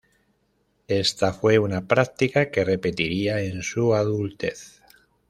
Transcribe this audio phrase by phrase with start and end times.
[0.87, 4.81] Esta fue una práctica que repetiría en su adultez.